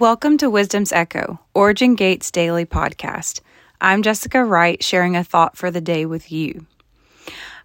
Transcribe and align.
Welcome 0.00 0.38
to 0.38 0.50
Wisdom's 0.50 0.90
Echo, 0.90 1.38
Origin 1.54 1.94
Gates 1.94 2.32
Daily 2.32 2.66
Podcast. 2.66 3.40
I'm 3.80 4.02
Jessica 4.02 4.44
Wright, 4.44 4.82
sharing 4.82 5.14
a 5.14 5.22
thought 5.22 5.56
for 5.56 5.70
the 5.70 5.80
day 5.80 6.04
with 6.04 6.32
you. 6.32 6.66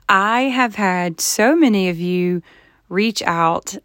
I 0.07 0.41
have 0.41 0.75
had 0.75 1.19
so 1.19 1.55
many 1.55 1.89
of 1.89 1.99
you 1.99 2.43
reach 2.87 3.23
out, 3.23 3.75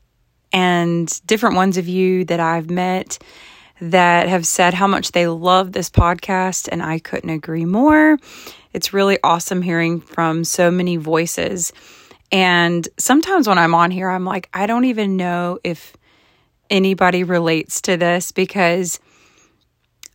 and 0.53 1.27
different 1.27 1.57
ones 1.57 1.79
of 1.79 1.89
you 1.89 2.27
that 2.27 2.39
I've 2.39 2.69
met 2.69 3.19
that 3.81 4.29
have 4.29 4.47
said 4.47 4.75
how 4.75 4.89
much 4.89 5.13
they 5.13 5.27
love 5.27 5.73
this 5.73 5.89
podcast, 5.89 6.69
and 6.71 6.83
I 6.83 6.99
couldn't 6.99 7.31
agree 7.31 7.65
more. 7.65 8.19
It's 8.75 8.93
really 8.93 9.19
awesome 9.25 9.63
hearing 9.63 10.03
from 10.03 10.45
so 10.45 10.71
many 10.71 10.99
voices. 10.99 11.73
And 12.31 12.87
sometimes 12.99 13.49
when 13.49 13.57
I'm 13.57 13.75
on 13.75 13.91
here, 13.91 14.11
I'm 14.11 14.27
like, 14.27 14.51
I 14.53 14.67
don't 14.67 14.85
even 14.85 15.17
know 15.17 15.61
if 15.65 15.97
anybody 16.71 17.25
relates 17.25 17.81
to 17.83 17.97
this 17.97 18.33
because 18.33 19.01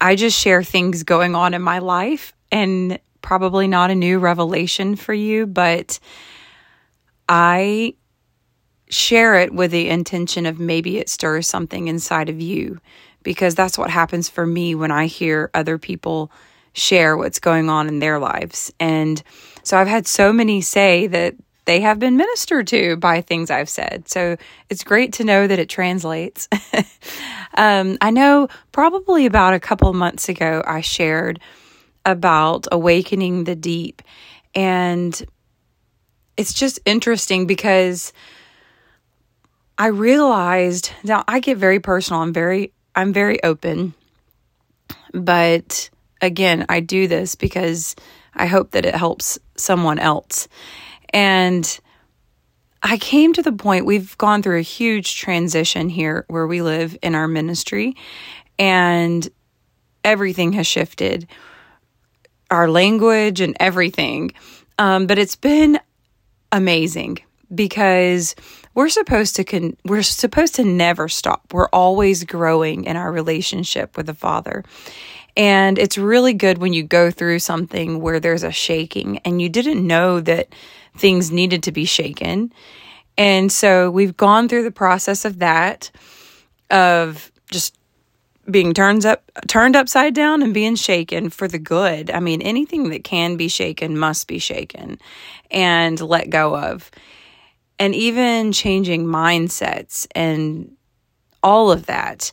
I 0.02 0.16
just 0.16 0.40
share 0.40 0.63
things 0.63 1.03
going 1.03 1.35
on 1.35 1.53
in 1.53 1.62
my 1.62 1.80
life 1.80 2.34
and 2.52 2.99
probably 3.21 3.67
not 3.67 3.91
a 3.91 3.95
new 3.95 4.20
revelation 4.20 4.95
for 4.95 5.13
you, 5.13 5.45
but 5.45 5.99
I 7.27 7.95
share 8.90 9.35
it 9.35 9.54
with 9.54 9.71
the 9.71 9.90
intention 9.90 10.45
of 10.45 10.59
maybe 10.59 10.98
it 10.98 11.09
stirs 11.09 11.48
something 11.48 11.88
inside 11.88 12.30
of 12.30 12.41
you 12.41 12.79
because 13.23 13.54
that's 13.54 13.77
what 13.77 13.90
happens 13.90 14.29
for 14.29 14.45
me 14.45 14.73
when 14.73 14.91
I 14.91 15.05
hear 15.05 15.52
other 15.54 15.77
people 15.77 16.31
share 16.73 17.18
what's 17.18 17.40
going 17.40 17.70
on 17.70 17.88
in 17.88 17.99
their 17.99 18.20
lives. 18.20 18.73
And 18.79 19.21
so 19.63 19.77
I've 19.77 19.88
had 19.88 20.07
so 20.07 20.31
many 20.31 20.62
say 20.62 21.07
that 21.07 21.35
they 21.66 21.81
have 21.81 21.99
been 21.99 22.18
ministered 22.18 22.68
to 22.68 22.98
by 22.98 23.22
things 23.22 23.52
I've 23.52 23.70
said. 23.70 24.08
So 24.08 24.38
it's 24.70 24.84
great 24.84 25.13
to 25.13 25.23
know 25.23 25.45
that 25.45 25.59
it 25.59 25.70
translates. 25.70 26.48
um, 27.55 27.98
I 28.02 28.12
know 28.12 28.48
probably 28.72 29.26
about 29.26 29.54
a 29.54 29.59
couple 29.59 29.91
months 29.94 30.30
ago, 30.30 30.63
I 30.66 30.82
shared 30.82 31.40
about 32.05 32.68
awakening 32.71 33.43
the 33.43 33.55
deep. 33.55 34.02
And 34.55 35.21
it's 36.37 36.54
just 36.54 36.80
interesting 36.85 37.46
because 37.46 38.13
I 39.77 39.87
realized 39.87 40.91
now 41.04 41.24
I 41.27 41.40
get 41.40 41.57
very 41.57 41.80
personal. 41.80 42.21
I'm 42.21 42.34
very, 42.34 42.74
I'm 42.96 43.13
very 43.13 43.43
open. 43.43 43.93
But 45.13 45.90
again, 46.21 46.65
I 46.70 46.80
do 46.80 47.07
this 47.07 47.35
because 47.35 47.96
I 48.34 48.46
hope 48.46 48.71
that 48.71 48.85
it 48.85 48.96
helps 48.96 49.40
someone 49.55 49.99
else. 49.99 50.48
And 51.13 51.79
I 52.82 52.98
came 52.98 53.34
to 53.34 53.41
the 53.41 53.52
point 53.52 53.85
we've 53.85 54.18
gone 54.18 54.41
through 54.41 54.60
a 54.60 54.63
huge 54.63 55.18
transition 55.18 55.90
here 55.90 56.26
where 56.27 56.48
we 56.48 56.62
live 56.62 56.98
in 57.02 57.15
our 57.15 57.27
ministry, 57.27 57.96
and 58.57 59.27
everything 60.04 60.54
has 60.54 60.68
shifted 60.68 61.27
our 62.49 62.70
language 62.70 63.41
and 63.41 63.55
everything. 63.60 64.31
Um, 64.78 65.07
but 65.07 65.18
it's 65.18 65.35
been 65.35 65.80
amazing 66.52 67.19
because 67.53 68.35
we're 68.74 68.90
supposed 68.90 69.35
to 69.35 69.44
con- 69.44 69.78
we're 69.85 70.03
supposed 70.03 70.56
to 70.56 70.63
never 70.63 71.09
stop. 71.09 71.53
We're 71.53 71.69
always 71.69 72.24
growing 72.24 72.85
in 72.85 72.96
our 72.96 73.12
relationship 73.12 73.97
with 73.97 74.06
the 74.06 74.13
Father. 74.13 74.63
And 75.35 75.78
it's 75.78 75.97
really 75.97 76.34
good 76.34 76.57
when 76.57 76.74
you 76.74 76.84
go 76.84 77.12
through 77.12 77.40
something 77.40 78.02
where 78.02 78.19
there's 78.19 78.44
a 78.44 78.52
shaking 78.52 79.19
and 79.19 79.41
you 79.41 79.50
didn't 79.50 79.85
know 79.85 80.19
that 80.22 80.53
things 80.97 81.31
needed 81.31 81.63
to 81.63 81.72
be 81.72 81.85
shaken. 81.85 82.51
And 83.18 83.51
so 83.51 83.91
we've 83.91 84.16
gone 84.16 84.47
through 84.47 84.63
the 84.63 84.72
process 84.72 85.25
of 85.25 85.40
that, 85.40 85.91
of 86.69 87.31
just 87.51 87.75
being 88.50 88.73
turned 88.73 89.06
up 89.06 89.29
turned 89.47 89.75
upside 89.75 90.13
down 90.13 90.41
and 90.41 90.53
being 90.53 90.75
shaken 90.75 91.29
for 91.29 91.47
the 91.47 91.59
good. 91.59 92.09
I 92.12 92.19
mean, 92.19 92.41
anything 92.41 92.90
that 92.90 93.03
can 93.03 93.35
be 93.35 93.47
shaken 93.47 93.97
must 93.97 94.28
be 94.28 94.40
shaken 94.40 94.97
and 95.51 96.00
let 96.00 96.30
go 96.30 96.58
of. 96.58 96.90
And 97.78 97.96
even 97.96 98.52
changing 98.52 99.06
mindsets 99.06 100.08
and 100.14 100.75
all 101.44 101.72
of 101.72 101.85
that. 101.85 102.31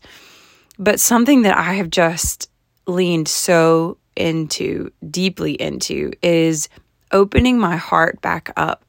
But 0.78 1.00
something 1.00 1.42
that 1.42 1.56
I 1.56 1.74
have 1.74 1.90
just 1.90 2.50
leaned 2.86 3.28
so 3.28 3.98
into, 4.16 4.90
deeply 5.08 5.52
into, 5.52 6.12
is 6.22 6.68
opening 7.16 7.58
my 7.58 7.76
heart 7.76 8.20
back 8.20 8.52
up 8.56 8.84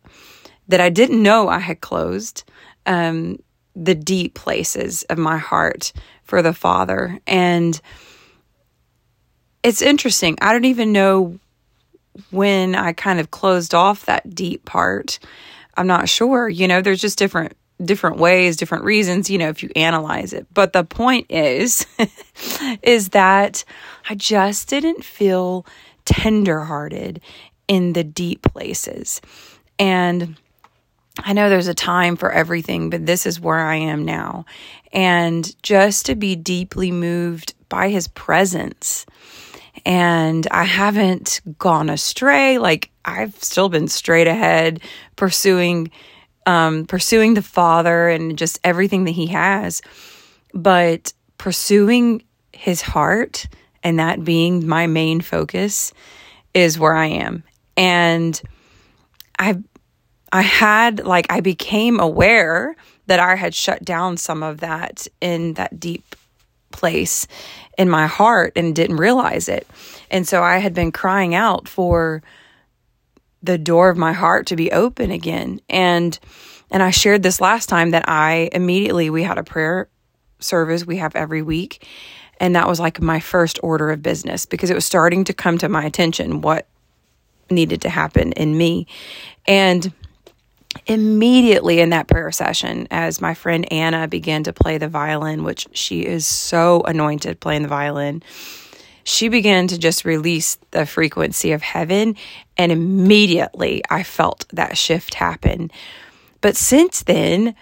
that 0.68 0.82
I 0.82 0.90
didn't 0.90 1.24
know 1.24 1.48
I 1.48 1.60
had 1.60 1.82
closed. 1.82 2.44
Um, 2.86 3.40
the 3.78 3.96
deep 3.96 4.34
places 4.34 5.04
of 5.04 5.18
my 5.18 5.38
heart 5.38 5.94
for 6.24 6.42
the 6.42 6.54
Father. 6.54 7.20
And 7.28 7.80
it's 9.64 9.82
interesting. 9.82 10.38
I 10.42 10.52
don't 10.52 10.66
even 10.66 10.92
know 10.92 11.40
when 12.32 12.76
I 12.76 12.94
kind 12.94 13.20
of 13.20 13.30
closed 13.30 13.76
off 13.76 14.06
that 14.06 14.34
deep 14.34 14.66
part. 14.66 15.20
I'm 15.76 15.88
not 15.88 16.10
sure. 16.10 16.50
You 16.50 16.68
know, 16.68 16.82
there's 16.82 17.02
just 17.02 17.20
different 17.20 17.56
different 17.84 18.18
ways, 18.18 18.58
different 18.58 18.86
reasons, 18.86 19.30
you 19.30 19.38
know, 19.38 19.50
if 19.50 19.62
you 19.62 19.70
analyze 19.76 20.34
it. 20.34 20.48
But 20.52 20.74
the 20.74 20.84
point 20.84 21.28
is 21.30 21.86
is 22.82 23.10
that 23.10 23.64
I 24.10 24.16
just 24.16 24.68
didn't 24.68 25.04
feel 25.04 25.64
tenderhearted 26.06 27.22
in 27.68 27.94
the 27.94 28.04
deep 28.04 28.42
places. 28.42 29.22
And 29.80 30.38
I 31.20 31.34
know 31.34 31.50
there's 31.50 31.68
a 31.68 31.74
time 31.74 32.16
for 32.16 32.32
everything, 32.32 32.90
but 32.90 33.06
this 33.06 33.26
is 33.26 33.40
where 33.40 33.60
I 33.60 33.76
am 33.76 34.06
now. 34.06 34.46
And 34.94 35.56
just 35.64 36.06
to 36.08 36.16
be 36.16 36.36
deeply 36.36 36.92
moved 36.92 37.54
by 37.70 37.90
his 37.90 38.08
presence. 38.08 39.06
And 39.86 40.48
I 40.52 40.64
haven't 40.64 41.42
gone 41.60 41.90
astray. 41.90 42.58
Like 42.58 42.92
I've 43.06 43.36
still 43.44 43.70
been 43.70 43.88
straight 43.88 44.28
ahead 44.28 44.82
pursuing 45.16 45.92
um, 46.48 46.86
pursuing 46.86 47.34
the 47.34 47.42
Father 47.42 48.08
and 48.08 48.38
just 48.38 48.58
everything 48.64 49.04
that 49.04 49.12
He 49.12 49.28
has, 49.28 49.82
but 50.54 51.14
pursuing 51.38 52.24
His 52.54 52.82
heart 52.82 53.48
and 53.84 54.00
that 54.00 54.24
being 54.24 54.66
my 54.66 54.88
main 54.88 55.22
focus 55.22 55.94
is 56.54 56.80
where 56.80 56.96
I 56.96 57.08
am. 57.08 57.44
And 57.78 58.42
I, 59.40 59.58
I 60.32 60.42
had 60.42 61.06
like 61.06 61.32
I 61.32 61.40
became 61.40 62.00
aware 62.00 62.76
that 63.06 63.20
I 63.20 63.36
had 63.36 63.56
shut 63.56 63.84
down 63.86 64.18
some 64.18 64.44
of 64.44 64.60
that 64.60 65.08
in 65.22 65.54
that 65.54 65.80
deep 65.80 66.16
place 66.72 67.28
in 67.78 67.90
my 67.90 68.08
heart 68.08 68.54
and 68.56 68.76
didn't 68.76 68.98
realize 68.98 69.48
it. 69.48 69.68
And 70.12 70.28
so 70.28 70.44
I 70.44 70.58
had 70.58 70.74
been 70.74 70.92
crying 70.92 71.34
out 71.34 71.68
for 71.68 72.22
the 73.42 73.58
door 73.58 73.90
of 73.90 73.98
my 73.98 74.14
heart 74.14 74.48
to 74.48 74.56
be 74.56 74.72
open 74.72 75.12
again. 75.12 75.62
And 75.70 76.18
and 76.70 76.84
I 76.84 76.92
shared 76.92 77.24
this 77.24 77.40
last 77.40 77.70
time 77.70 77.92
that 77.92 78.10
I 78.10 78.50
immediately 78.52 79.10
we 79.10 79.24
had 79.24 79.38
a 79.38 79.44
prayer 79.44 79.88
service 80.40 80.86
we 80.86 80.98
have 80.98 81.16
every 81.16 81.42
week. 81.42 81.88
And 82.40 82.56
that 82.56 82.68
was 82.68 82.80
like 82.80 83.02
my 83.02 83.20
first 83.20 83.60
order 83.64 83.90
of 83.90 84.04
business 84.04 84.46
because 84.46 84.70
it 84.70 84.76
was 84.76 84.86
starting 84.86 85.24
to 85.24 85.34
come 85.34 85.58
to 85.60 85.70
my 85.70 85.86
attention 85.86 86.42
what 86.42 86.68
needed 87.52 87.82
to 87.82 87.90
happen 87.90 88.32
in 88.34 88.58
me. 88.58 88.88
And 89.48 89.92
immediately 90.86 91.80
in 91.80 91.90
that 91.90 92.08
prayer 92.08 92.32
session, 92.32 92.88
as 92.92 93.22
my 93.22 93.34
friend 93.34 93.72
Anna 93.72 94.08
began 94.08 94.44
to 94.44 94.54
play 94.54 94.78
the 94.78 94.88
violin, 94.88 95.44
which 95.44 95.68
she 95.72 96.06
is 96.06 96.28
so 96.28 96.82
anointed 96.82 97.40
playing 97.40 97.64
the 97.64 97.68
violin, 97.68 98.22
she 99.04 99.30
began 99.30 99.68
to 99.68 99.78
just 99.78 100.04
release 100.04 100.58
the 100.72 100.86
frequency 100.86 101.54
of 101.54 101.62
heaven. 101.62 102.16
And 102.58 102.72
immediately 102.72 103.82
I 103.90 104.04
felt 104.04 104.46
that 104.52 104.78
shift 104.78 105.14
happen. 105.14 105.72
But 106.42 106.56
since 106.58 107.04
then, 107.04 107.56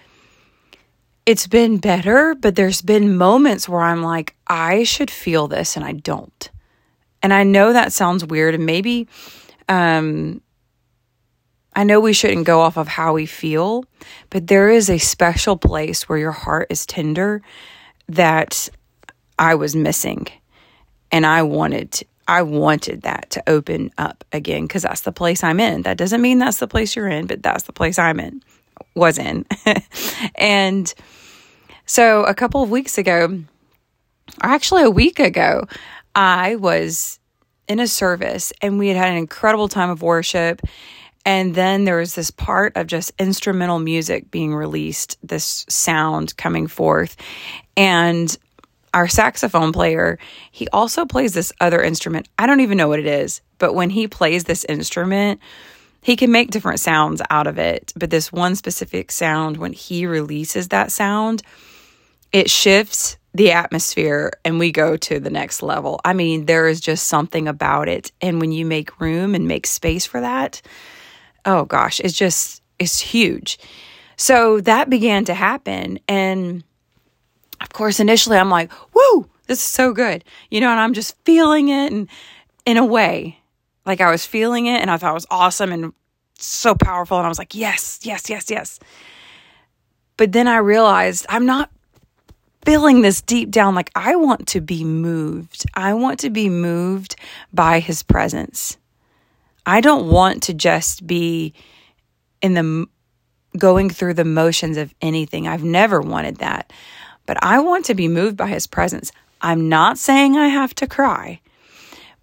it's 1.25 1.47
been 1.47 1.77
better, 1.77 2.35
but 2.35 2.55
there's 2.55 2.81
been 2.81 3.17
moments 3.17 3.69
where 3.69 3.81
I'm 3.81 4.03
like, 4.03 4.35
I 4.47 4.83
should 4.83 5.09
feel 5.09 5.47
this 5.47 5.75
and 5.75 5.85
I 5.85 5.93
don't. 5.93 6.51
And 7.23 7.33
I 7.33 7.43
know 7.43 7.73
that 7.73 7.93
sounds 7.93 8.25
weird 8.25 8.53
and 8.53 8.65
maybe 8.65 9.07
um 9.69 10.41
I 11.75 11.83
know 11.83 11.99
we 11.99 12.13
shouldn't 12.13 12.45
go 12.45 12.61
off 12.61 12.77
of 12.77 12.87
how 12.87 13.13
we 13.13 13.25
feel, 13.25 13.83
but 14.29 14.47
there 14.47 14.69
is 14.69 14.89
a 14.89 14.97
special 14.97 15.57
place 15.57 16.07
where 16.07 16.17
your 16.17 16.31
heart 16.31 16.67
is 16.69 16.85
tender 16.85 17.41
that 18.07 18.69
I 19.37 19.55
was 19.55 19.75
missing 19.75 20.27
and 21.11 21.25
I 21.25 21.43
wanted 21.43 22.01
I 22.27 22.41
wanted 22.41 23.03
that 23.03 23.29
to 23.31 23.43
open 23.47 23.91
up 23.97 24.23
again 24.31 24.63
because 24.63 24.81
that's 24.81 25.01
the 25.01 25.11
place 25.11 25.43
I'm 25.43 25.59
in. 25.59 25.83
That 25.83 25.97
doesn't 25.97 26.21
mean 26.21 26.39
that's 26.39 26.57
the 26.57 26.67
place 26.67 26.95
you're 26.95 27.07
in, 27.07 27.27
but 27.27 27.43
that's 27.43 27.63
the 27.63 27.73
place 27.73 27.99
I'm 27.99 28.19
in, 28.19 28.41
was 28.95 29.19
in. 29.19 29.45
and 30.35 30.91
so 31.85 32.23
a 32.23 32.33
couple 32.33 32.63
of 32.63 32.71
weeks 32.71 32.97
ago, 32.97 33.43
or 34.43 34.49
actually 34.49 34.83
a 34.83 34.89
week 34.89 35.19
ago, 35.19 35.67
I 36.15 36.55
was 36.55 37.19
in 37.67 37.79
a 37.79 37.87
service 37.87 38.53
and 38.61 38.77
we 38.77 38.87
had 38.87 38.97
had 38.97 39.09
an 39.09 39.17
incredible 39.17 39.67
time 39.67 39.89
of 39.89 40.01
worship. 40.01 40.61
And 41.25 41.55
then 41.55 41.85
there 41.85 41.97
was 41.97 42.13
this 42.13 42.29
part 42.29 42.77
of 42.77 42.85
just 42.85 43.11
instrumental 43.17 43.79
music 43.79 44.29
being 44.29 44.53
released, 44.53 45.17
this 45.23 45.65
sound 45.67 46.37
coming 46.37 46.67
forth. 46.67 47.17
And 47.75 48.35
our 48.93 49.07
saxophone 49.07 49.73
player, 49.73 50.19
he 50.51 50.67
also 50.69 51.05
plays 51.05 51.33
this 51.33 51.51
other 51.59 51.81
instrument. 51.81 52.29
I 52.37 52.47
don't 52.47 52.61
even 52.61 52.77
know 52.77 52.87
what 52.87 52.99
it 52.99 53.07
is, 53.07 53.41
but 53.57 53.73
when 53.73 53.89
he 53.89 54.07
plays 54.07 54.43
this 54.45 54.63
instrument, 54.65 55.41
he 56.01 56.15
can 56.15 56.31
make 56.31 56.51
different 56.51 56.79
sounds 56.79 57.21
out 57.31 57.47
of 57.47 57.57
it. 57.57 57.91
But 57.95 58.11
this 58.11 58.31
one 58.31 58.55
specific 58.55 59.11
sound, 59.11 59.57
when 59.57 59.73
he 59.73 60.05
releases 60.05 60.67
that 60.67 60.91
sound, 60.91 61.41
it 62.35 62.49
shifts 62.49 63.15
the 63.33 63.53
atmosphere 63.53 64.29
and 64.43 64.59
we 64.59 64.69
go 64.69 64.97
to 64.97 65.21
the 65.21 65.29
next 65.29 65.63
level. 65.63 66.01
I 66.03 66.11
mean, 66.11 66.47
there 66.47 66.67
is 66.67 66.81
just 66.81 67.07
something 67.07 67.47
about 67.47 67.87
it. 67.87 68.11
And 68.19 68.41
when 68.41 68.51
you 68.51 68.65
make 68.65 68.99
room 68.99 69.35
and 69.35 69.47
make 69.47 69.65
space 69.65 70.05
for 70.05 70.19
that, 70.19 70.61
oh 71.45 71.63
gosh, 71.63 72.01
it's 72.01 72.13
just, 72.13 72.61
it's 72.77 72.99
huge. 72.99 73.57
So 74.17 74.59
that 74.61 74.89
began 74.89 75.23
to 75.25 75.33
happen. 75.33 75.97
And 76.09 76.65
of 77.61 77.69
course, 77.69 78.01
initially 78.01 78.37
I'm 78.37 78.49
like, 78.49 78.69
woo, 78.93 79.29
this 79.47 79.59
is 79.59 79.63
so 79.63 79.93
good. 79.93 80.25
You 80.51 80.59
know, 80.59 80.71
and 80.71 80.79
I'm 80.81 80.93
just 80.93 81.15
feeling 81.23 81.69
it 81.69 81.93
and 81.93 82.09
in 82.65 82.75
a 82.75 82.85
way, 82.85 83.39
like 83.85 84.01
I 84.01 84.11
was 84.11 84.25
feeling 84.25 84.65
it 84.65 84.81
and 84.81 84.91
I 84.91 84.97
thought 84.97 85.11
it 85.11 85.13
was 85.13 85.27
awesome 85.31 85.71
and 85.71 85.93
so 86.37 86.75
powerful. 86.75 87.15
And 87.15 87.25
I 87.25 87.29
was 87.29 87.39
like, 87.39 87.55
yes, 87.55 88.01
yes, 88.03 88.29
yes, 88.29 88.51
yes. 88.51 88.77
But 90.17 90.33
then 90.33 90.49
I 90.49 90.57
realized 90.57 91.25
I'm 91.29 91.45
not 91.45 91.69
feeling 92.65 93.01
this 93.01 93.21
deep 93.21 93.51
down 93.51 93.75
like 93.75 93.91
I 93.95 94.15
want 94.15 94.47
to 94.49 94.61
be 94.61 94.83
moved. 94.83 95.65
I 95.75 95.93
want 95.93 96.19
to 96.21 96.29
be 96.29 96.49
moved 96.49 97.15
by 97.53 97.79
his 97.79 98.03
presence. 98.03 98.77
I 99.65 99.81
don't 99.81 100.09
want 100.09 100.43
to 100.43 100.53
just 100.53 101.05
be 101.05 101.53
in 102.41 102.53
the 102.55 102.87
going 103.57 103.89
through 103.89 104.15
the 104.15 104.25
motions 104.25 104.77
of 104.77 104.93
anything. 105.01 105.47
I've 105.47 105.63
never 105.63 106.01
wanted 106.01 106.37
that. 106.37 106.73
But 107.25 107.43
I 107.43 107.59
want 107.59 107.85
to 107.85 107.95
be 107.95 108.07
moved 108.07 108.37
by 108.37 108.47
his 108.47 108.67
presence. 108.67 109.11
I'm 109.41 109.69
not 109.69 109.97
saying 109.97 110.35
I 110.35 110.47
have 110.47 110.75
to 110.75 110.87
cry, 110.87 111.39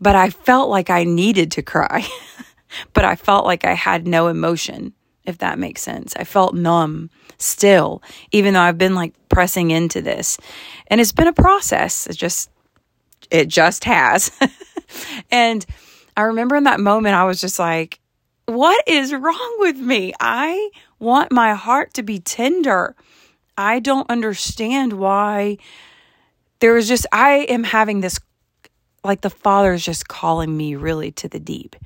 but 0.00 0.14
I 0.14 0.30
felt 0.30 0.68
like 0.68 0.90
I 0.90 1.04
needed 1.04 1.52
to 1.52 1.62
cry. 1.62 2.06
but 2.92 3.04
I 3.04 3.16
felt 3.16 3.44
like 3.44 3.64
I 3.64 3.74
had 3.74 4.06
no 4.06 4.28
emotion, 4.28 4.92
if 5.24 5.38
that 5.38 5.58
makes 5.58 5.82
sense. 5.82 6.14
I 6.16 6.24
felt 6.24 6.54
numb 6.54 7.10
still, 7.42 8.02
even 8.30 8.54
though 8.54 8.60
I've 8.60 8.78
been 8.78 8.94
like 8.94 9.14
pressing 9.28 9.70
into 9.70 10.00
this. 10.00 10.38
And 10.88 11.00
it's 11.00 11.12
been 11.12 11.26
a 11.26 11.32
process. 11.32 12.06
It 12.06 12.16
just, 12.16 12.50
it 13.30 13.48
just 13.48 13.84
has. 13.84 14.30
and 15.30 15.64
I 16.16 16.22
remember 16.22 16.56
in 16.56 16.64
that 16.64 16.80
moment, 16.80 17.14
I 17.14 17.24
was 17.24 17.40
just 17.40 17.58
like, 17.58 17.98
what 18.46 18.82
is 18.86 19.12
wrong 19.12 19.56
with 19.58 19.76
me? 19.76 20.12
I 20.20 20.70
want 20.98 21.32
my 21.32 21.54
heart 21.54 21.94
to 21.94 22.02
be 22.02 22.18
tender. 22.18 22.94
I 23.56 23.80
don't 23.80 24.08
understand 24.10 24.92
why 24.92 25.58
there 26.60 26.76
is 26.76 26.88
just, 26.88 27.06
I 27.12 27.46
am 27.48 27.64
having 27.64 28.00
this, 28.00 28.18
like 29.04 29.20
the 29.20 29.30
Father 29.30 29.72
is 29.72 29.84
just 29.84 30.08
calling 30.08 30.56
me 30.56 30.74
really 30.74 31.12
to 31.12 31.28
the 31.28 31.40
deep. 31.40 31.76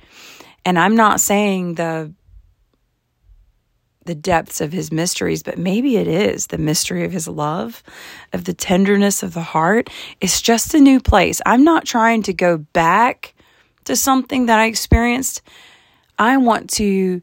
And 0.64 0.78
I'm 0.78 0.96
not 0.96 1.20
saying 1.20 1.74
the 1.74 2.12
the 4.06 4.14
depths 4.14 4.60
of 4.60 4.72
his 4.72 4.90
mysteries, 4.90 5.42
but 5.42 5.58
maybe 5.58 5.96
it 5.96 6.06
is 6.06 6.46
the 6.48 6.58
mystery 6.58 7.04
of 7.04 7.12
his 7.12 7.28
love, 7.28 7.82
of 8.32 8.44
the 8.44 8.54
tenderness 8.54 9.22
of 9.22 9.34
the 9.34 9.42
heart. 9.42 9.90
It's 10.20 10.40
just 10.40 10.74
a 10.74 10.80
new 10.80 11.00
place. 11.00 11.40
I'm 11.44 11.64
not 11.64 11.84
trying 11.84 12.22
to 12.24 12.32
go 12.32 12.58
back 12.58 13.34
to 13.84 13.96
something 13.96 14.46
that 14.46 14.58
I 14.58 14.66
experienced. 14.66 15.42
I 16.18 16.36
want 16.38 16.70
to 16.70 17.22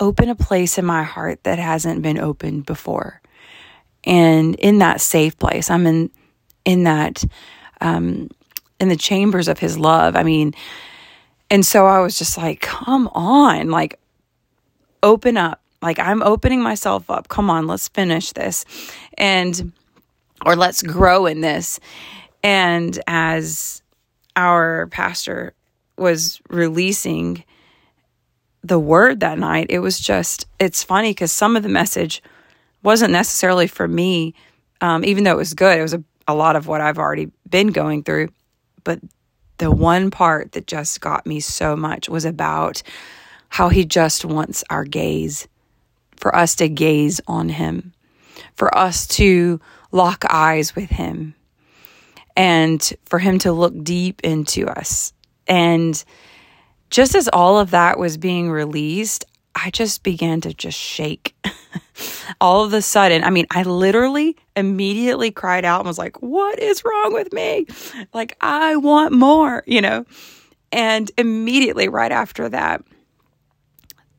open 0.00 0.28
a 0.28 0.34
place 0.34 0.78
in 0.78 0.84
my 0.84 1.02
heart 1.02 1.44
that 1.44 1.58
hasn't 1.58 2.02
been 2.02 2.18
opened 2.18 2.66
before. 2.66 3.20
And 4.04 4.54
in 4.56 4.78
that 4.78 5.00
safe 5.00 5.38
place, 5.38 5.70
I'm 5.70 5.86
in 5.86 6.10
in 6.64 6.84
that 6.84 7.22
um 7.80 8.28
in 8.80 8.88
the 8.88 8.96
chambers 8.96 9.46
of 9.46 9.58
his 9.58 9.78
love. 9.78 10.16
I 10.16 10.22
mean, 10.22 10.54
and 11.50 11.66
so 11.66 11.86
I 11.86 12.00
was 12.00 12.18
just 12.18 12.38
like, 12.38 12.60
come 12.60 13.08
on, 13.08 13.70
like 13.70 13.99
open 15.02 15.36
up. 15.36 15.60
Like 15.82 15.98
I'm 15.98 16.22
opening 16.22 16.62
myself 16.62 17.10
up. 17.10 17.28
Come 17.28 17.50
on, 17.50 17.66
let's 17.66 17.88
finish 17.88 18.32
this. 18.32 18.64
And 19.16 19.72
or 20.44 20.56
let's 20.56 20.82
grow 20.82 21.26
in 21.26 21.40
this. 21.40 21.80
And 22.42 22.98
as 23.06 23.82
our 24.36 24.86
pastor 24.88 25.54
was 25.96 26.40
releasing 26.48 27.44
the 28.62 28.78
word 28.78 29.20
that 29.20 29.38
night, 29.38 29.66
it 29.70 29.80
was 29.80 29.98
just, 29.98 30.46
it's 30.58 30.82
funny 30.82 31.10
because 31.10 31.32
some 31.32 31.56
of 31.56 31.62
the 31.62 31.68
message 31.68 32.22
wasn't 32.82 33.12
necessarily 33.12 33.66
for 33.66 33.86
me, 33.86 34.34
um, 34.80 35.04
even 35.04 35.24
though 35.24 35.32
it 35.32 35.36
was 35.36 35.54
good. 35.54 35.78
It 35.78 35.82
was 35.82 35.94
a, 35.94 36.02
a 36.26 36.34
lot 36.34 36.56
of 36.56 36.66
what 36.66 36.80
I've 36.80 36.98
already 36.98 37.30
been 37.48 37.68
going 37.68 38.02
through. 38.02 38.28
But 38.84 39.00
the 39.58 39.70
one 39.70 40.10
part 40.10 40.52
that 40.52 40.66
just 40.66 41.00
got 41.00 41.26
me 41.26 41.40
so 41.40 41.76
much 41.76 42.08
was 42.08 42.24
about 42.24 42.82
how 43.50 43.68
he 43.68 43.84
just 43.84 44.24
wants 44.24 44.64
our 44.70 44.84
gaze, 44.84 45.46
for 46.16 46.34
us 46.34 46.54
to 46.56 46.68
gaze 46.68 47.20
on 47.26 47.48
him, 47.48 47.92
for 48.54 48.76
us 48.76 49.06
to 49.06 49.60
lock 49.92 50.24
eyes 50.30 50.74
with 50.74 50.88
him, 50.88 51.34
and 52.36 52.92
for 53.04 53.18
him 53.18 53.38
to 53.40 53.52
look 53.52 53.74
deep 53.82 54.20
into 54.22 54.66
us. 54.66 55.12
And 55.46 56.02
just 56.90 57.14
as 57.14 57.28
all 57.28 57.58
of 57.58 57.72
that 57.72 57.98
was 57.98 58.16
being 58.16 58.50
released, 58.50 59.24
I 59.54 59.70
just 59.70 60.02
began 60.02 60.40
to 60.42 60.54
just 60.54 60.78
shake. 60.78 61.34
all 62.40 62.64
of 62.64 62.72
a 62.72 62.82
sudden, 62.82 63.24
I 63.24 63.30
mean, 63.30 63.46
I 63.50 63.64
literally 63.64 64.36
immediately 64.56 65.32
cried 65.32 65.64
out 65.64 65.80
and 65.80 65.88
was 65.88 65.98
like, 65.98 66.22
What 66.22 66.58
is 66.58 66.84
wrong 66.84 67.12
with 67.12 67.32
me? 67.32 67.66
Like, 68.14 68.36
I 68.40 68.76
want 68.76 69.12
more, 69.12 69.64
you 69.66 69.80
know? 69.80 70.04
And 70.72 71.10
immediately 71.18 71.88
right 71.88 72.12
after 72.12 72.48
that, 72.48 72.84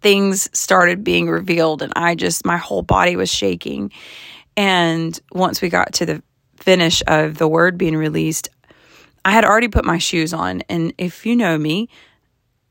things 0.02 0.50
started 0.58 1.04
being 1.04 1.30
revealed 1.30 1.82
and 1.82 1.94
I 1.96 2.16
just, 2.16 2.46
my 2.46 2.58
whole 2.58 2.82
body 2.82 3.16
was 3.16 3.30
shaking. 3.30 3.92
And 4.58 5.18
once 5.32 5.62
we 5.62 5.70
got 5.70 5.94
to 5.94 6.06
the 6.06 6.24
finish 6.58 7.02
of 7.08 7.38
the 7.38 7.48
word 7.48 7.78
being 7.78 7.96
released, 7.96 8.50
I 9.24 9.32
had 9.32 9.46
already 9.46 9.68
put 9.68 9.86
my 9.86 10.00
shoes 10.00 10.34
on. 10.34 10.62
And 10.70 10.94
if 10.98 11.26
you 11.26 11.36
know 11.36 11.58
me, 11.58 11.90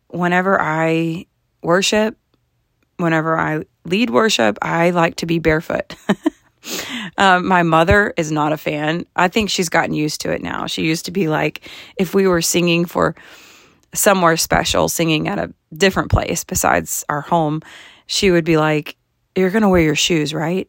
whenever 0.09 0.61
I 0.61 1.27
worship, 1.63 2.17
whenever 2.97 3.39
I 3.39 3.65
lead 3.85 4.11
worship, 4.11 4.59
I 4.61 4.91
like 4.91 5.17
to 5.17 5.27
be 5.27 5.39
barefoot. 5.39 5.95
um, 7.17 7.47
my 7.49 7.63
mother 7.63 8.13
is 8.17 8.33
not 8.33 8.53
a 8.53 8.57
fan. 8.57 9.07
I 9.15 9.29
think 9.29 9.51
she's 9.51 9.69
gotten 9.69 9.95
used 9.95 10.21
to 10.23 10.33
it 10.33 10.43
now. 10.43 10.67
She 10.67 10.83
used 10.83 11.05
to 11.07 11.11
be 11.13 11.29
like, 11.29 11.69
if 11.99 12.15
we 12.15 12.27
were 12.27 12.43
singing 12.43 12.85
for 12.85 13.15
somewhere 13.95 14.37
special, 14.37 14.89
singing 14.89 15.29
at 15.29 15.39
a 15.39 15.53
different 15.75 16.11
place 16.11 16.45
besides 16.45 17.05
our 17.09 17.21
home, 17.21 17.61
she 18.07 18.31
would 18.31 18.45
be 18.45 18.57
like, 18.57 18.97
You're 19.37 19.51
going 19.51 19.63
to 19.63 19.69
wear 19.69 19.83
your 19.83 19.97
shoes, 19.97 20.35
right? 20.35 20.69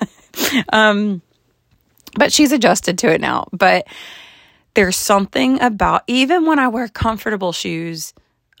um, 0.72 1.22
but 2.16 2.32
she's 2.32 2.52
adjusted 2.52 2.98
to 2.98 3.10
it 3.10 3.20
now. 3.20 3.46
But 3.52 3.86
there's 4.74 4.96
something 4.96 5.60
about, 5.60 6.02
even 6.06 6.46
when 6.46 6.58
I 6.58 6.68
wear 6.68 6.88
comfortable 6.88 7.52
shoes, 7.52 8.14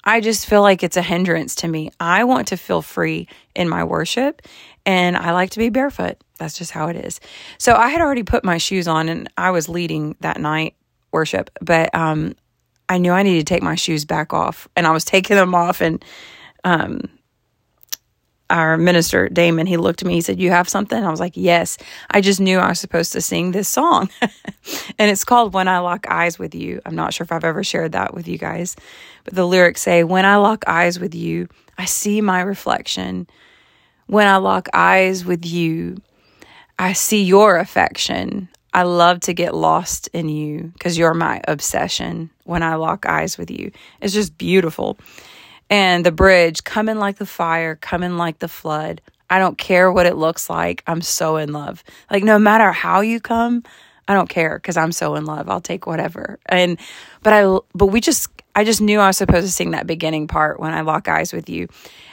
I 0.04 0.20
just 0.20 0.46
feel 0.46 0.62
like 0.62 0.82
it's 0.82 0.96
a 0.96 1.02
hindrance 1.02 1.54
to 1.56 1.68
me. 1.68 1.90
I 2.00 2.24
want 2.24 2.48
to 2.48 2.56
feel 2.56 2.82
free 2.82 3.28
in 3.54 3.68
my 3.68 3.84
worship 3.84 4.42
and 4.84 5.16
I 5.16 5.32
like 5.32 5.50
to 5.50 5.58
be 5.58 5.68
barefoot. 5.68 6.18
That's 6.38 6.58
just 6.58 6.72
how 6.72 6.88
it 6.88 6.96
is. 6.96 7.20
So 7.58 7.74
I 7.74 7.88
had 7.88 8.00
already 8.00 8.24
put 8.24 8.44
my 8.44 8.58
shoes 8.58 8.88
on 8.88 9.08
and 9.08 9.30
I 9.36 9.50
was 9.50 9.68
leading 9.68 10.16
that 10.20 10.40
night 10.40 10.74
worship, 11.12 11.50
but 11.60 11.94
um, 11.94 12.34
I 12.92 12.98
knew 12.98 13.12
I 13.12 13.22
needed 13.22 13.46
to 13.46 13.54
take 13.54 13.62
my 13.62 13.74
shoes 13.74 14.04
back 14.04 14.34
off, 14.34 14.68
and 14.76 14.86
I 14.86 14.90
was 14.90 15.02
taking 15.02 15.36
them 15.36 15.54
off, 15.54 15.80
and 15.80 16.04
um, 16.62 17.00
our 18.50 18.76
minister 18.76 19.30
Damon, 19.30 19.66
he 19.66 19.78
looked 19.78 20.02
at 20.02 20.06
me. 20.06 20.12
He 20.12 20.20
said, 20.20 20.38
"You 20.38 20.50
have 20.50 20.68
something?" 20.68 21.02
I 21.02 21.10
was 21.10 21.18
like, 21.18 21.32
"Yes." 21.34 21.78
I 22.10 22.20
just 22.20 22.38
knew 22.38 22.58
I 22.58 22.68
was 22.68 22.78
supposed 22.78 23.14
to 23.14 23.22
sing 23.22 23.52
this 23.52 23.66
song, 23.66 24.10
and 24.20 25.10
it's 25.10 25.24
called 25.24 25.54
"When 25.54 25.68
I 25.68 25.78
Lock 25.78 26.06
Eyes 26.10 26.38
with 26.38 26.54
You." 26.54 26.82
I'm 26.84 26.94
not 26.94 27.14
sure 27.14 27.24
if 27.24 27.32
I've 27.32 27.44
ever 27.44 27.64
shared 27.64 27.92
that 27.92 28.12
with 28.12 28.28
you 28.28 28.36
guys, 28.36 28.76
but 29.24 29.32
the 29.32 29.46
lyrics 29.46 29.80
say, 29.80 30.04
"When 30.04 30.26
I 30.26 30.36
lock 30.36 30.64
eyes 30.66 31.00
with 31.00 31.14
you, 31.14 31.48
I 31.78 31.86
see 31.86 32.20
my 32.20 32.42
reflection. 32.42 33.26
When 34.06 34.26
I 34.26 34.36
lock 34.36 34.68
eyes 34.74 35.24
with 35.24 35.46
you, 35.46 35.96
I 36.78 36.92
see 36.92 37.22
your 37.22 37.56
affection. 37.56 38.50
I 38.74 38.84
love 38.84 39.20
to 39.20 39.34
get 39.34 39.54
lost 39.54 40.08
in 40.12 40.28
you 40.28 40.72
because 40.72 40.96
you're 40.96 41.14
my 41.14 41.40
obsession 41.46 42.30
when 42.44 42.62
I 42.62 42.76
lock 42.76 43.06
eyes 43.06 43.36
with 43.36 43.50
you. 43.50 43.70
It's 44.00 44.14
just 44.14 44.38
beautiful. 44.38 44.98
And 45.68 46.04
the 46.04 46.12
bridge, 46.12 46.64
coming 46.64 46.98
like 46.98 47.16
the 47.16 47.26
fire, 47.26 47.76
coming 47.76 48.16
like 48.16 48.38
the 48.38 48.48
flood. 48.48 49.00
I 49.28 49.38
don't 49.38 49.56
care 49.56 49.90
what 49.90 50.06
it 50.06 50.16
looks 50.16 50.50
like. 50.50 50.82
I'm 50.86 51.00
so 51.00 51.36
in 51.36 51.52
love. 51.52 51.82
Like, 52.10 52.22
no 52.22 52.38
matter 52.38 52.72
how 52.72 53.00
you 53.00 53.20
come, 53.20 53.62
I 54.06 54.14
don't 54.14 54.28
care 54.28 54.58
because 54.58 54.76
I'm 54.76 54.92
so 54.92 55.14
in 55.14 55.24
love. 55.24 55.48
I'll 55.48 55.60
take 55.60 55.86
whatever. 55.86 56.38
And, 56.46 56.78
but 57.22 57.32
I, 57.32 57.58
but 57.74 57.86
we 57.86 58.00
just, 58.00 58.28
I 58.54 58.64
just 58.64 58.80
knew 58.80 59.00
I 59.00 59.06
was 59.06 59.16
supposed 59.16 59.46
to 59.46 59.52
sing 59.52 59.70
that 59.70 59.86
beginning 59.86 60.28
part 60.28 60.60
when 60.60 60.74
I 60.74 60.82
lock 60.82 61.08
eyes 61.08 61.32
with 61.32 61.48
you. 61.48 61.68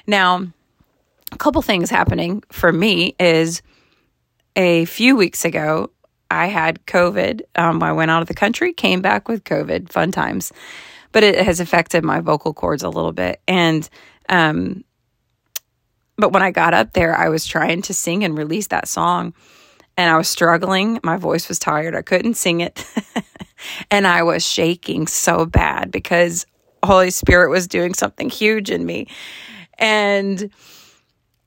Now, 0.08 0.48
a 1.32 1.38
couple 1.38 1.62
things 1.62 1.90
happening 1.90 2.44
for 2.52 2.72
me 2.72 3.16
is 3.20 3.62
a 4.56 4.86
few 4.86 5.16
weeks 5.16 5.44
ago, 5.46 5.90
I 6.32 6.48
had 6.48 6.86
COVID. 6.86 7.42
Um, 7.56 7.82
I 7.82 7.94
went 7.94 8.12
out 8.12 8.22
of 8.22 8.28
the 8.28 8.34
country, 8.34 8.74
came 8.74 9.02
back 9.02 9.28
with 9.28 9.44
COVID. 9.44 9.92
Fun 9.92 10.12
times, 10.12 10.52
but 11.12 11.24
it 11.24 11.44
has 11.44 11.60
affected 11.60 12.04
my 12.04 12.20
vocal 12.20 12.54
cords 12.54 12.84
a 12.84 12.90
little 12.90 13.12
bit. 13.12 13.42
And 13.48 13.88
um, 14.28 14.84
but 16.18 16.34
when 16.34 16.44
I 16.44 16.52
got 16.52 16.74
up 16.74 16.94
there, 16.94 17.16
I 17.16 17.30
was 17.30 17.46
trying 17.46 17.82
to 17.84 17.94
sing 17.94 18.24
and 18.24 18.38
release 18.38 18.68
that 18.68 18.88
song, 18.88 19.34
and 19.98 20.12
I 20.12 20.18
was 20.18 20.28
struggling. 20.28 21.00
My 21.04 21.18
voice 21.18 21.48
was 21.48 21.60
tired. 21.60 21.96
I 21.96 22.02
couldn't 22.02 22.36
sing 22.36 22.62
it, 22.62 22.86
and 23.92 24.06
I 24.06 24.24
was 24.24 24.46
shaking 24.46 25.08
so 25.08 25.46
bad 25.46 25.92
because 25.92 26.46
Holy 26.84 27.10
Spirit 27.10 27.50
was 27.50 27.68
doing 27.68 27.94
something 27.94 28.30
huge 28.30 28.70
in 28.70 28.86
me, 28.86 29.08
and 29.78 30.52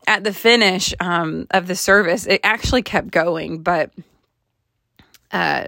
at 0.06 0.24
the 0.24 0.32
finish 0.32 0.94
um, 1.00 1.46
of 1.50 1.66
the 1.66 1.76
service, 1.76 2.26
it 2.26 2.40
actually 2.42 2.82
kept 2.82 3.10
going, 3.10 3.62
but 3.62 3.92
uh, 5.32 5.66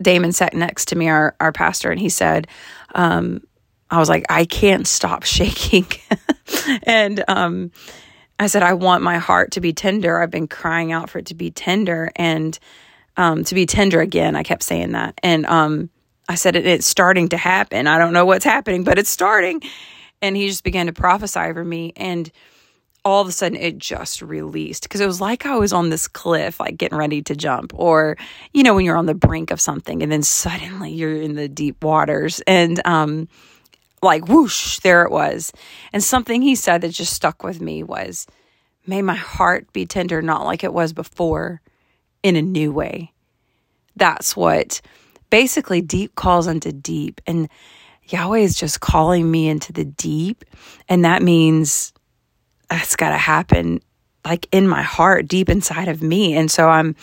Damon 0.00 0.32
sat 0.32 0.54
next 0.54 0.88
to 0.88 0.96
me, 0.96 1.08
our, 1.08 1.34
our 1.40 1.52
pastor, 1.52 1.90
and 1.90 2.00
he 2.00 2.08
said, 2.08 2.46
um, 2.94 3.40
I 3.90 3.98
was 3.98 4.08
like, 4.08 4.24
I 4.28 4.44
can't 4.44 4.86
stop 4.86 5.22
shaking. 5.24 5.86
and 6.82 7.24
um, 7.28 7.70
I 8.38 8.46
said, 8.48 8.62
I 8.62 8.74
want 8.74 9.02
my 9.02 9.18
heart 9.18 9.52
to 9.52 9.60
be 9.60 9.72
tender. 9.72 10.20
I've 10.20 10.30
been 10.30 10.48
crying 10.48 10.92
out 10.92 11.10
for 11.10 11.18
it 11.18 11.26
to 11.26 11.34
be 11.34 11.50
tender 11.50 12.10
and 12.16 12.58
um, 13.16 13.44
to 13.44 13.54
be 13.54 13.64
tender 13.64 14.00
again. 14.00 14.36
I 14.36 14.42
kept 14.42 14.62
saying 14.62 14.92
that. 14.92 15.18
And 15.22 15.46
um, 15.46 15.90
I 16.28 16.34
said, 16.34 16.56
it, 16.56 16.66
it's 16.66 16.86
starting 16.86 17.30
to 17.30 17.36
happen. 17.36 17.86
I 17.86 17.98
don't 17.98 18.12
know 18.12 18.26
what's 18.26 18.44
happening, 18.44 18.84
but 18.84 18.98
it's 18.98 19.10
starting. 19.10 19.62
And 20.20 20.36
he 20.36 20.48
just 20.48 20.64
began 20.64 20.86
to 20.86 20.92
prophesy 20.92 21.40
over 21.40 21.64
me. 21.64 21.92
And 21.96 22.30
all 23.06 23.22
of 23.22 23.28
a 23.28 23.32
sudden 23.32 23.56
it 23.56 23.78
just 23.78 24.20
released 24.20 24.82
because 24.82 25.00
it 25.00 25.06
was 25.06 25.20
like 25.20 25.46
I 25.46 25.54
was 25.56 25.72
on 25.72 25.90
this 25.90 26.08
cliff, 26.08 26.58
like 26.58 26.76
getting 26.76 26.98
ready 26.98 27.22
to 27.22 27.36
jump, 27.36 27.72
or 27.76 28.16
you 28.52 28.64
know, 28.64 28.74
when 28.74 28.84
you're 28.84 28.96
on 28.96 29.06
the 29.06 29.14
brink 29.14 29.52
of 29.52 29.60
something 29.60 30.02
and 30.02 30.10
then 30.10 30.24
suddenly 30.24 30.90
you're 30.90 31.14
in 31.14 31.36
the 31.36 31.48
deep 31.48 31.84
waters 31.84 32.42
and 32.48 32.84
um 32.84 33.28
like 34.02 34.28
whoosh, 34.28 34.80
there 34.80 35.04
it 35.04 35.12
was. 35.12 35.52
And 35.92 36.02
something 36.02 36.42
he 36.42 36.56
said 36.56 36.80
that 36.80 36.88
just 36.88 37.12
stuck 37.12 37.44
with 37.44 37.60
me 37.60 37.84
was, 37.84 38.26
May 38.88 39.02
my 39.02 39.14
heart 39.14 39.72
be 39.72 39.86
tender, 39.86 40.20
not 40.20 40.44
like 40.44 40.64
it 40.64 40.72
was 40.72 40.92
before, 40.92 41.60
in 42.24 42.34
a 42.34 42.42
new 42.42 42.72
way. 42.72 43.12
That's 43.94 44.36
what 44.36 44.80
basically 45.30 45.80
deep 45.80 46.16
calls 46.16 46.48
into 46.48 46.72
deep. 46.72 47.20
And 47.24 47.48
Yahweh 48.08 48.40
is 48.40 48.56
just 48.56 48.80
calling 48.80 49.30
me 49.30 49.48
into 49.48 49.72
the 49.72 49.84
deep. 49.84 50.44
And 50.88 51.04
that 51.04 51.22
means 51.22 51.92
that's 52.68 52.96
got 52.96 53.10
to 53.10 53.16
happen 53.16 53.80
like 54.24 54.48
in 54.52 54.66
my 54.66 54.82
heart 54.82 55.28
deep 55.28 55.48
inside 55.48 55.88
of 55.88 56.02
me. 56.02 56.34
And 56.34 56.50
so 56.50 56.68
i'm 56.68 56.96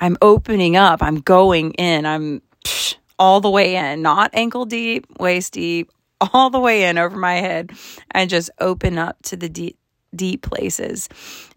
i'm 0.00 0.16
opening 0.20 0.76
up 0.76 1.02
i'm 1.02 1.20
going 1.20 1.72
in 1.74 2.04
i'm 2.04 2.42
psh, 2.64 2.96
all 3.18 3.40
the 3.40 3.50
way 3.50 3.76
in 3.76 4.02
not 4.02 4.30
ankle 4.34 4.64
deep 4.64 5.06
waist 5.20 5.52
deep 5.52 5.90
all 6.32 6.50
the 6.50 6.60
way 6.60 6.84
in 6.84 6.98
over 6.98 7.16
my 7.16 7.34
head. 7.34 7.72
And 8.10 8.30
just 8.30 8.50
open 8.60 8.98
up 8.98 9.20
to 9.24 9.36
the 9.36 9.48
deep 9.48 9.78
deep 10.14 10.42
places. 10.42 11.08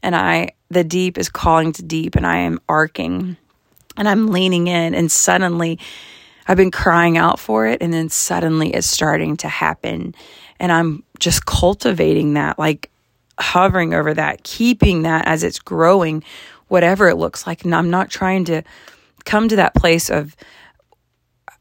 And 0.04 0.16
i 0.16 0.50
the 0.70 0.84
deep 0.84 1.18
is 1.18 1.30
calling 1.30 1.72
to 1.74 1.84
deep 1.84 2.16
and 2.16 2.27
i 2.27 2.38
am 2.38 2.60
arcing 2.68 3.38
and 3.96 4.10
i'm 4.10 4.27
leaning 4.27 4.68
in 4.68 4.94
and 4.94 5.10
suddenly 5.10 5.80
i've 6.48 6.58
been 6.58 6.72
crying 6.72 7.18
out 7.18 7.39
for 7.39 7.66
it 7.68 7.82
and 7.82 7.94
then 7.94 8.10
suddenly 8.10 8.74
it's 8.74 8.88
starting 8.88 9.38
to 9.38 9.48
happen. 9.48 10.16
And 10.60 10.72
i'm 10.72 11.04
just 11.20 11.46
cultivating 11.46 12.34
that 12.34 12.60
like 12.60 12.89
hovering 13.39 13.94
over 13.94 14.13
that, 14.13 14.44
keeping 14.44 15.03
that 15.03 15.27
as 15.27 15.44
it's 15.44 15.60
growing, 15.60 16.24
whatever 16.67 17.08
it 17.08 17.15
looks 17.15 17.46
like. 17.48 17.63
And 17.63 17.74
I'm 17.74 17.89
not 17.89 18.10
trying 18.10 18.46
to 18.46 18.63
come 19.25 19.48
to 19.50 19.58
that 19.58 19.75
place 19.75 20.10
of 20.10 20.36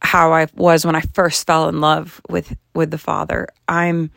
how 0.01 0.33
I 0.33 0.47
was 0.55 0.85
when 0.85 0.95
I 0.95 1.01
first 1.01 1.47
fell 1.47 1.69
in 1.69 1.81
love 1.81 2.21
with 2.29 2.57
with 2.75 2.91
the 2.91 2.99
Father. 2.99 3.49
I'm 3.67 4.11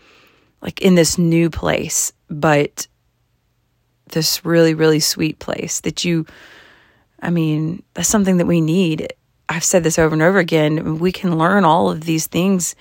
like 0.61 0.81
in 0.81 0.95
this 0.95 1.17
new 1.17 1.49
place, 1.49 2.11
but 2.29 2.87
this 4.11 4.43
really 4.45 4.73
really 4.73 4.99
sweet 4.99 5.39
place 5.39 5.81
that 5.81 6.03
you 6.03 6.25
I 7.21 7.29
mean, 7.31 7.83
that's 7.93 8.07
something 8.07 8.37
that 8.37 8.45
we 8.45 8.61
need. 8.61 9.11
I've 9.49 9.63
said 9.63 9.83
this 9.83 9.99
over 9.99 10.13
and 10.13 10.21
over 10.21 10.37
again. 10.37 10.99
We 10.99 11.11
can 11.11 11.37
learn 11.37 11.65
all 11.65 11.89
of 11.89 12.01
these 12.01 12.27
things 12.27 12.75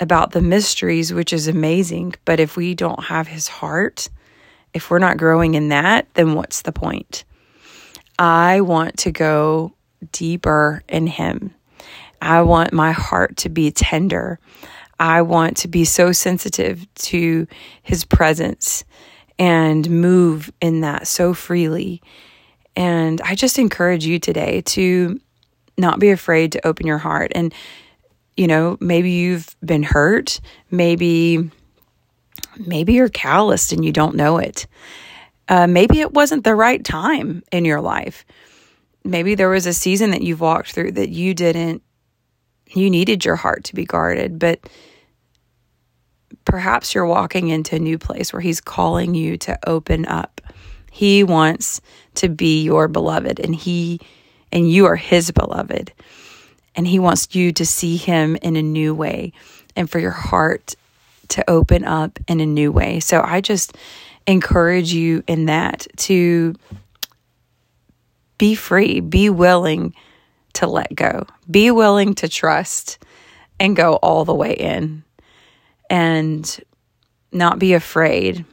about 0.00 0.32
the 0.32 0.42
mysteries, 0.42 1.12
which 1.12 1.32
is 1.32 1.48
amazing. 1.48 2.14
But 2.24 2.40
if 2.40 2.56
we 2.56 2.74
don't 2.74 3.04
have 3.04 3.28
his 3.28 3.48
heart, 3.48 4.08
if 4.74 4.90
we're 4.90 4.98
not 4.98 5.18
growing 5.18 5.54
in 5.54 5.68
that, 5.68 6.06
then 6.14 6.34
what's 6.34 6.62
the 6.62 6.72
point? 6.72 7.24
I 8.18 8.60
want 8.60 8.98
to 8.98 9.12
go 9.12 9.74
deeper 10.12 10.82
in 10.88 11.06
him. 11.06 11.54
I 12.20 12.42
want 12.42 12.72
my 12.72 12.92
heart 12.92 13.36
to 13.38 13.48
be 13.48 13.70
tender. 13.70 14.38
I 14.98 15.22
want 15.22 15.56
to 15.58 15.68
be 15.68 15.84
so 15.84 16.12
sensitive 16.12 16.86
to 16.94 17.46
his 17.82 18.04
presence 18.04 18.84
and 19.38 19.88
move 19.90 20.52
in 20.60 20.82
that 20.82 21.08
so 21.08 21.34
freely. 21.34 22.00
And 22.76 23.20
I 23.22 23.34
just 23.34 23.58
encourage 23.58 24.06
you 24.06 24.18
today 24.18 24.60
to 24.62 25.20
not 25.76 25.98
be 25.98 26.10
afraid 26.10 26.52
to 26.52 26.66
open 26.66 26.86
your 26.86 26.98
heart. 26.98 27.32
And 27.34 27.52
you 28.36 28.46
know, 28.46 28.76
maybe 28.80 29.10
you've 29.10 29.54
been 29.64 29.82
hurt, 29.82 30.40
maybe 30.70 31.50
maybe 32.56 32.94
you're 32.94 33.08
calloused 33.08 33.72
and 33.72 33.84
you 33.84 33.92
don't 33.92 34.16
know 34.16 34.38
it. 34.38 34.66
Uh, 35.48 35.66
maybe 35.66 36.00
it 36.00 36.12
wasn't 36.12 36.44
the 36.44 36.54
right 36.54 36.84
time 36.84 37.42
in 37.50 37.64
your 37.64 37.80
life. 37.80 38.24
Maybe 39.04 39.34
there 39.34 39.48
was 39.48 39.66
a 39.66 39.72
season 39.72 40.10
that 40.10 40.22
you've 40.22 40.40
walked 40.40 40.72
through 40.72 40.92
that 40.92 41.10
you 41.10 41.34
didn't, 41.34 41.82
you 42.68 42.88
needed 42.88 43.24
your 43.24 43.36
heart 43.36 43.64
to 43.64 43.74
be 43.74 43.84
guarded, 43.84 44.38
but 44.38 44.60
perhaps 46.44 46.94
you're 46.94 47.06
walking 47.06 47.48
into 47.48 47.76
a 47.76 47.80
new 47.80 47.98
place 47.98 48.32
where 48.32 48.40
He's 48.40 48.60
calling 48.60 49.14
you 49.14 49.36
to 49.38 49.58
open 49.66 50.06
up. 50.06 50.40
He 50.90 51.24
wants 51.24 51.80
to 52.16 52.28
be 52.28 52.62
your 52.62 52.86
beloved, 52.88 53.40
and 53.40 53.54
He 53.54 54.00
and 54.52 54.70
you 54.70 54.86
are 54.86 54.96
His 54.96 55.30
beloved 55.32 55.92
and 56.74 56.86
He 56.86 56.98
wants 56.98 57.34
you 57.34 57.52
to 57.52 57.66
see 57.66 57.96
Him 57.96 58.36
in 58.36 58.56
a 58.56 58.62
new 58.62 58.94
way 58.94 59.32
and 59.76 59.90
for 59.90 59.98
your 59.98 60.10
heart 60.10 60.74
to 61.28 61.48
open 61.48 61.84
up 61.84 62.18
in 62.28 62.40
a 62.40 62.46
new 62.46 62.70
way. 62.70 63.00
So 63.00 63.22
I 63.22 63.40
just 63.40 63.76
encourage 64.26 64.92
you 64.92 65.24
in 65.26 65.46
that 65.46 65.86
to 65.96 66.54
be 68.38 68.54
free, 68.54 69.00
be 69.00 69.30
willing 69.30 69.94
to 70.54 70.66
let 70.66 70.94
go, 70.94 71.26
be 71.50 71.70
willing 71.70 72.14
to 72.16 72.28
trust 72.28 72.98
and 73.58 73.76
go 73.76 73.94
all 73.96 74.24
the 74.24 74.34
way 74.34 74.52
in 74.52 75.04
and 75.88 76.60
not 77.30 77.58
be 77.58 77.74
afraid 77.74 78.44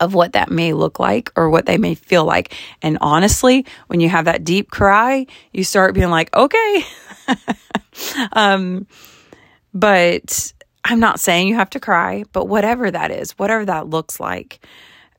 of 0.00 0.14
what 0.14 0.32
that 0.32 0.50
may 0.50 0.72
look 0.72 0.98
like 0.98 1.30
or 1.36 1.50
what 1.50 1.66
they 1.66 1.78
may 1.78 1.94
feel 1.94 2.24
like. 2.24 2.54
And 2.82 2.98
honestly, 3.00 3.66
when 3.88 4.00
you 4.00 4.08
have 4.08 4.24
that 4.24 4.44
deep 4.44 4.70
cry, 4.70 5.26
you 5.52 5.64
start 5.64 5.94
being 5.94 6.10
like, 6.10 6.34
okay. 6.34 6.84
um, 8.32 8.86
but 9.74 10.52
I'm 10.84 11.00
not 11.00 11.20
saying 11.20 11.48
you 11.48 11.56
have 11.56 11.70
to 11.70 11.80
cry, 11.80 12.24
but 12.32 12.46
whatever 12.46 12.90
that 12.90 13.10
is, 13.10 13.32
whatever 13.32 13.64
that 13.66 13.88
looks 13.88 14.18
like, 14.18 14.64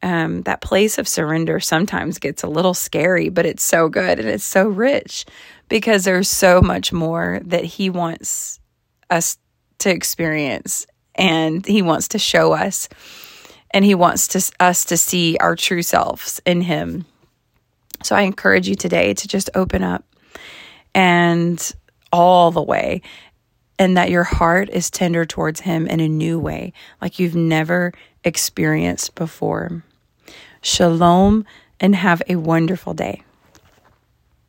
um, 0.02 0.42
that 0.42 0.62
place 0.62 0.98
of 0.98 1.08
surrender 1.08 1.60
sometimes 1.60 2.20
gets 2.20 2.44
a 2.44 2.48
little 2.48 2.74
scary, 2.74 3.30
but 3.30 3.46
it's 3.46 3.64
so 3.64 3.88
good 3.88 4.20
and 4.20 4.28
it's 4.28 4.44
so 4.44 4.68
rich 4.68 5.26
because 5.70 6.04
there's 6.04 6.30
so 6.30 6.62
much 6.62 6.92
more 6.92 7.40
that 7.46 7.64
He 7.64 7.90
wants 7.90 8.60
us 9.10 9.38
to 9.80 9.90
experience 9.90 10.86
and 11.16 11.66
He 11.66 11.82
wants 11.82 12.10
to 12.10 12.20
show 12.20 12.52
us 12.52 12.90
and 13.74 13.84
he 13.84 13.96
wants 13.96 14.28
to, 14.30 14.52
us 14.60 14.86
to 14.86 14.98
see 14.98 15.38
our 15.40 15.56
true 15.56 15.82
selves 15.82 16.42
in 16.46 16.62
him. 16.62 17.06
So 18.04 18.16
I 18.16 18.22
encourage 18.22 18.68
you 18.68 18.76
today 18.76 19.14
to 19.14 19.28
just 19.28 19.50
open 19.56 19.84
up 19.84 20.06
and 20.94 21.74
all 22.12 22.52
the 22.52 22.62
way 22.62 23.02
and 23.80 23.98
that 23.98 24.12
your 24.12 24.24
heart 24.24 24.70
is 24.70 24.92
tender 24.92 25.26
towards 25.26 25.62
him 25.62 25.88
in 25.88 26.00
a 26.00 26.08
new 26.08 26.38
way 26.38 26.74
like 27.02 27.18
you've 27.18 27.36
never 27.36 27.92
experienced 28.24 29.16
before. 29.16 29.84
Shalom 30.62 31.46
and 31.80 31.96
have 31.96 32.22
a 32.30 32.36
wonderful 32.36 32.94
day. 32.94 33.24